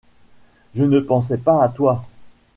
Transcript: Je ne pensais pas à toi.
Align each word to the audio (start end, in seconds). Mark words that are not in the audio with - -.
Je 0.73 0.83
ne 0.83 0.99
pensais 0.99 1.37
pas 1.37 1.61
à 1.61 1.69
toi. 1.69 2.07